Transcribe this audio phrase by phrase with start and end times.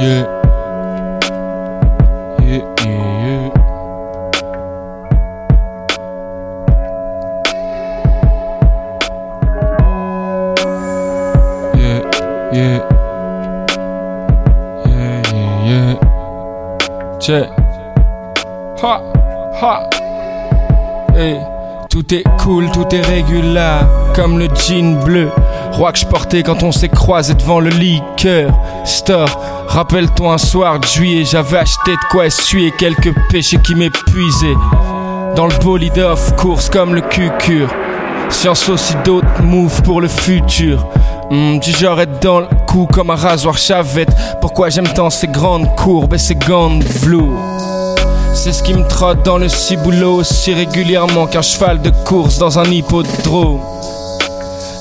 [0.00, 0.24] Yeah.
[2.40, 3.50] Yeah, yeah, yeah.
[11.74, 12.00] Yeah,
[12.52, 12.78] yeah.
[14.86, 17.18] Yeah, yeah, yeah.
[17.18, 17.48] Check.
[18.80, 19.02] Ha,
[19.60, 19.72] ha.
[21.12, 21.40] Hey.
[21.90, 23.80] Tout est cool, tout est régulier,
[24.14, 25.30] comme le jean bleu.
[25.78, 28.50] Que je portais quand on s'est croisé devant le liqueur
[28.84, 29.40] store.
[29.68, 34.56] Rappelle-toi un soir de juillet, j'avais acheté de quoi essuyer quelques péchés qui m'épuisaient.
[35.34, 37.70] Dans le bolide of course comme le cucure.
[38.28, 40.84] Science aussi d'autres moves pour le futur.
[41.30, 44.10] Hmm, du genre être dans le coup comme un rasoir chavette.
[44.42, 46.84] Pourquoi j'aime tant ces grandes courbes et ces gants de
[48.34, 52.58] c'est ce qui me trotte dans le ciboulot aussi régulièrement qu'un cheval de course dans
[52.58, 53.77] un hippodrome.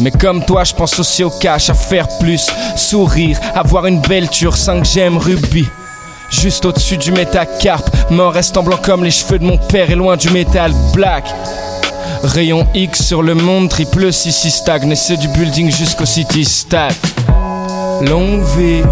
[0.00, 4.28] Mais comme toi, je pense aussi au cash, à faire plus, sourire, avoir une belle
[4.28, 5.68] ture 5 gemmes rubis.
[6.30, 10.16] Juste au-dessus du métacarpe, mort restant blanc comme les cheveux de mon père et loin
[10.16, 11.24] du métal black.
[12.22, 16.94] Rayon X sur le monde, triple si si stagne, c'est du building jusqu'au city stade.
[18.02, 18.82] Longue vie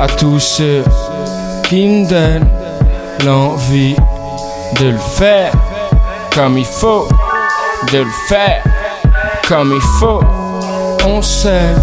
[0.00, 0.84] à tous ceux
[1.64, 2.48] qui me donnent
[3.24, 3.96] l'envie
[4.80, 5.52] de le faire
[6.34, 7.08] comme il faut,
[7.92, 8.62] de le faire
[9.50, 10.20] comme il faut.
[11.04, 11.74] On sait,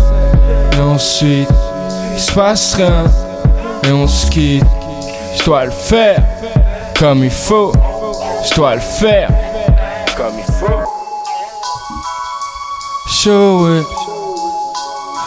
[0.72, 1.50] et ensuite
[2.14, 3.04] il se passe rien,
[3.84, 4.64] et on se quitte.
[5.38, 6.24] Je dois le faire
[6.98, 7.74] comme il faut,
[8.50, 9.28] je dois le faire
[10.16, 10.82] comme il faut.
[13.10, 13.68] Show.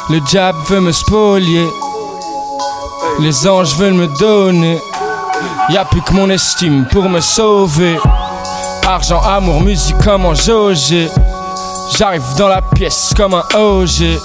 [0.09, 1.69] Le diable veut me spolier,
[3.21, 4.81] les anges veulent me donner.
[5.69, 7.99] Y a plus que mon estime pour me sauver.
[8.89, 10.95] Argent, amour, musique comme un jauge.
[11.99, 14.19] J'arrive dans la pièce comme un OG.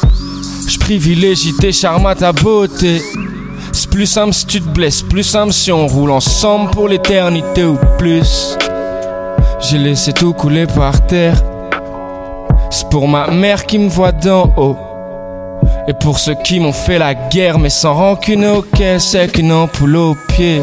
[0.68, 3.02] Je privilégie tes charmes à ta beauté.
[3.72, 7.66] C'est plus simple si tu te blesses, plus simple si on roule ensemble pour l'éternité
[7.66, 8.58] ou plus.
[9.60, 11.42] J'ai laissé tout couler par terre.
[12.70, 14.78] C'est pour ma mère qui me voit d'en haut.
[15.88, 18.66] Et pour ceux qui m'ont fait la guerre, mais sans rancune au
[19.00, 20.62] c'est qu'une ampoule au pied.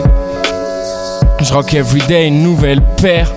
[1.40, 3.32] Je rock everyday une nouvelle paire.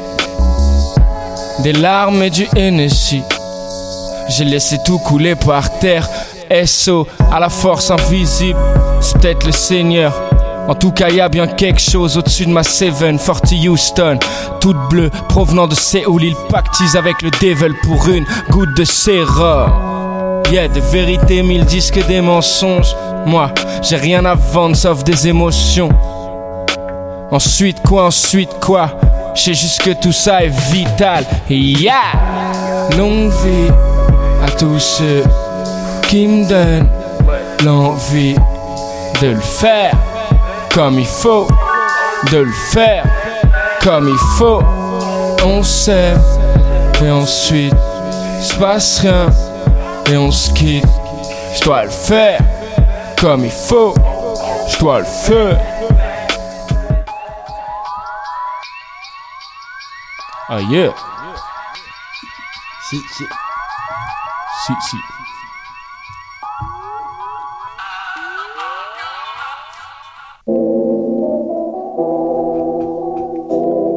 [1.60, 3.24] Des larmes et du NSI.
[4.28, 6.10] J'ai laissé tout couler par terre.
[6.66, 8.60] SO à la force invisible.
[9.02, 10.14] C'est peut-être le Seigneur.
[10.68, 14.18] En tout cas, y a bien quelque chose au-dessus de ma Seven, Forty Houston,
[14.60, 16.24] toute bleue, provenant de Séoul.
[16.24, 19.72] Il pactise avec le devil pour une goutte de sérum.
[20.52, 22.96] Yeah, des vérités, mille disques, des mensonges.
[23.28, 25.90] Moi, j'ai rien à vendre sauf des émotions.
[27.32, 28.92] Ensuite quoi, ensuite quoi?
[29.36, 31.26] Je sais juste que tout ça est vital.
[31.50, 31.94] Yeah
[32.98, 33.72] Longue vie
[34.58, 35.24] tous ceux
[36.08, 36.90] qui me donnent
[37.64, 38.36] l'envie
[39.22, 39.94] de le faire
[40.74, 41.48] comme il faut,
[42.32, 43.04] de le faire
[43.82, 44.62] comme il faut.
[45.46, 46.22] On s'aime
[47.04, 47.74] et ensuite
[48.42, 49.28] se passe rien
[50.12, 50.86] et on se quitte.
[51.56, 52.40] Je dois le faire
[53.20, 53.94] comme il faut,
[54.70, 55.58] je dois le faire.
[60.70, 60.94] Yeah.
[62.90, 63.45] Si, si.
[64.66, 64.98] Si, si.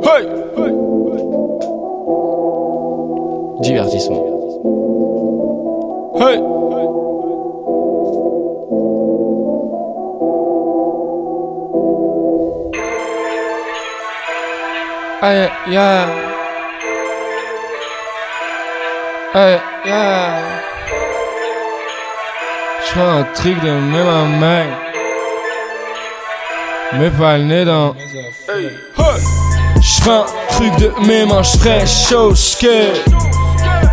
[0.04, 0.24] Hey!
[3.62, 4.24] Divertissement.
[6.18, 6.36] Hey!
[15.22, 16.27] Hey, yeah.
[19.40, 20.40] Hey, yeah.
[22.84, 24.64] Je fais un truc de même en main.
[26.94, 27.94] Mais pas le nez dans.
[29.80, 32.92] Je fais un truc de mes mains, je chose que.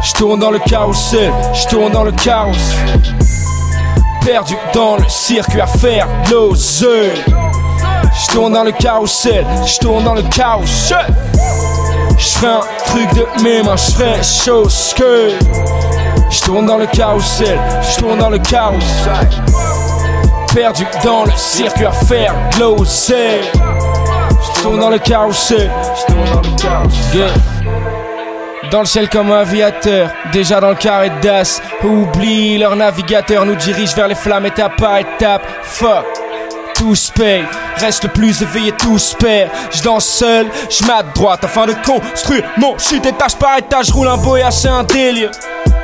[0.02, 2.74] Je tourne dans le carrousel, je tourne dans le chaos.
[4.26, 7.24] Perdu dans le circuit à faire l'oseille.
[8.20, 10.64] Je tourne dans le carrousel, je tourne dans le chaos.
[12.18, 15.30] Je ferai un truc de mains, je ferai chose que.
[16.30, 18.74] Je tourne dans le carrousel, je tourne dans le chaos.
[20.54, 23.52] Perdu dans le circuit à faire de l'oseille.
[23.54, 27.18] Je tourne dans le carrousel, je tourne dans le.
[27.18, 27.28] Yeah.
[28.72, 31.62] Dans le ciel comme un aviateur, déjà dans le carré d'as.
[31.84, 35.44] Oublie, leur navigateur nous dirige vers les flammes étape par étape.
[35.64, 36.25] Fuck
[36.76, 37.46] tous payent.
[37.78, 39.50] Reste le plus éveillé, tous perd.
[39.72, 40.84] Je danse seul, je
[41.14, 43.92] droite afin de construire mon shit étage par étage.
[43.92, 45.32] Roule un boya, c'est un délire.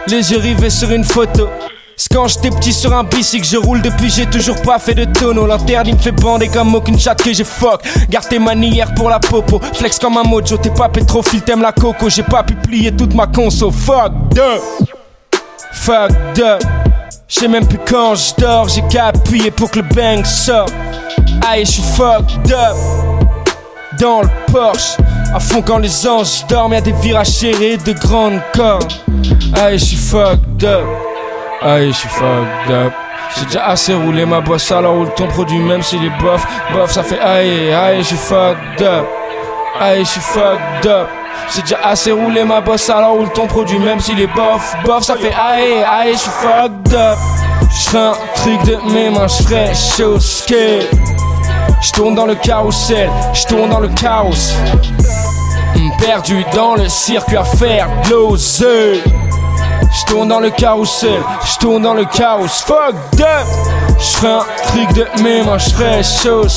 [0.08, 1.48] Les yeux rivés sur une photo.
[1.96, 5.06] C'est quand j'étais petit sur un bicycle, je roule depuis, j'ai toujours pas fait de
[5.06, 5.46] tonneau.
[5.46, 7.82] L'interdit me fait bander comme aucune chatte que j'ai fuck.
[8.10, 11.72] Garde tes manières pour la popo, flex comme un mojo, t'es pas pétrophile, t'aimes la
[11.72, 12.10] coco.
[12.10, 14.62] J'ai pas pu plier toute ma conso, fuck up.
[15.74, 16.12] Fuck
[17.32, 17.38] up.
[17.38, 20.74] J'sais même plus quand je dors, j'ai qu'à appuyer pour que le bang sorte.
[21.50, 22.76] Aïe, je suis fucked up.
[24.00, 24.98] Dans le Porsche,
[25.34, 28.92] à fond quand les anges dorment, y'a des virages serrés de grandes cordes.
[29.56, 30.86] Aïe, je suis fucked up.
[31.62, 32.94] Aïe, je suis fucked up.
[33.38, 36.46] J'ai déjà assez roulé ma bosse, alors roule ton produit, même s'il est bof.
[36.74, 39.06] Bof, ça fait aïe, aïe, je suis fucked up.
[39.80, 41.08] Aïe, je suis fucked up.
[41.54, 44.76] J'ai déjà assez roulé ma bosse, alors roule ton produit, même s'il est bof.
[44.86, 47.18] Bof, ça fait aïe, aïe, je suis fucked up.
[47.74, 50.90] J'fais un truc de mes mains, j'ferais chaud skate.
[51.82, 54.54] J'tourne dans le carrousel, j'tourne dans le chaos.
[56.00, 59.04] Perdu dans le circuit à faire gloser.
[59.94, 62.48] J'tourne dans le carrousel, j'tourne dans le chaos.
[62.48, 63.48] Fuck up!
[64.00, 66.48] J'ferais un truc de mes mains, chaud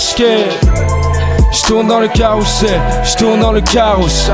[1.54, 1.64] skate.
[1.64, 4.30] J'tourne dans le carrousel, j'tourne dans le chaos.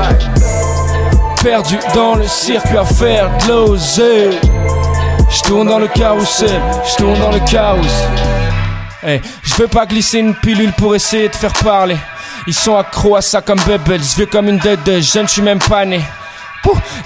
[1.43, 4.29] Perdu dans le circuit à faire gloser.
[5.29, 7.81] J'tourne dans le carrousel, j'tourne dans le chaos.
[9.03, 11.97] Hey, je veux pas glisser une pilule pour essayer de faire parler.
[12.47, 15.41] Ils sont accros à ça comme Bubbles, vieux comme une dette de jeune, je suis
[15.41, 16.01] même pas né.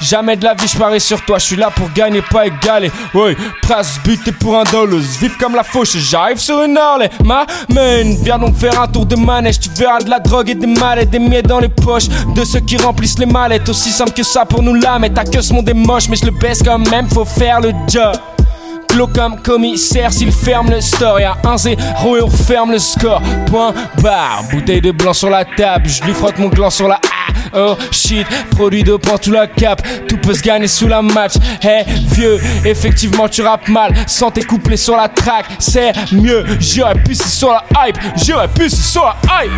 [0.02, 2.92] Jamais de la vie je parie sur toi, je suis là pour gagner, pas égaler.
[3.14, 7.10] Ouais, trace buté pour un dollar, vif comme la fauche, j'arrive sur une Harley.
[7.24, 10.56] Ma main, viens donc faire un tour de manège, tu verras de la drogue et
[10.56, 13.68] des mallettes, des miettes dans les poches de ceux qui remplissent les mallettes.
[13.70, 16.26] Aussi simple que ça pour nous la mettre, ta que ce monde est mais je
[16.26, 18.16] le baisse quand même, faut faire le job.
[19.14, 21.20] Comme commissaire s'il ferme le store.
[21.20, 23.22] Y'a un zéro et on ferme le score.
[23.48, 24.44] Point barre.
[24.50, 25.88] Bouteille de blanc sur la table.
[25.88, 27.00] Je lui frotte mon gland sur la.
[27.56, 28.28] Oh shit.
[28.52, 29.82] Produit de prend tout la cape.
[30.08, 31.34] Tout peut se gagner sous la match.
[31.62, 33.94] Hey vieux, effectivement tu rappes mal.
[34.08, 35.46] Sans tes couplets sur la track.
[35.60, 36.46] C'est mieux.
[36.60, 37.98] J'aurais pu c'est sur la hype.
[38.26, 39.52] J'aurais pu c'est sur la hype.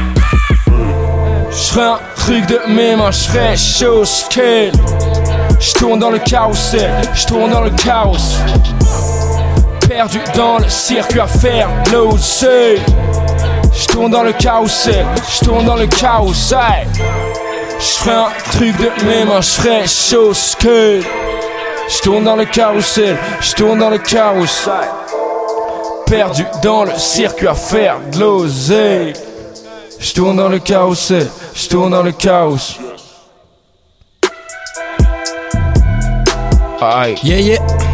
[1.51, 3.11] J'ferais un truc de mes mains.
[3.11, 4.71] J'ferais chaud scale.
[5.59, 6.91] J'tourne dans le carrousel.
[7.15, 8.38] J'tourne dans le chaos
[9.88, 12.47] perdu dans le circuit à faire l'OC.
[13.73, 16.33] J'tourne dans le carrousel, j'tourne dans le chaos.
[17.79, 21.01] J'ferais un truc de mes mains, j'ferais chose que.
[21.89, 24.69] J'tourne dans le carrousel, j'tourne dans le chaos.
[26.06, 29.13] Perdu dans le circuit à faire de l'oseille.
[30.00, 32.77] J'tourne dans le carrousel, j'tourne dans le chaos.
[36.79, 37.15] Aïe.
[37.24, 37.87] Yeah, yeah.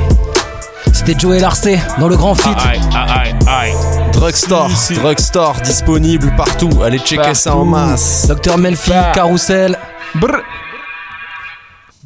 [1.05, 2.47] C'était Joey Larcé dans le grand fit.
[2.47, 3.73] Aïe, aïe, aïe.
[4.13, 6.69] Drugstore, drugstore disponible partout.
[6.81, 8.25] Allez checker ça en masse.
[8.29, 8.93] Docteur Melfi.
[9.13, 9.77] Carousel.
[10.15, 10.43] Brr.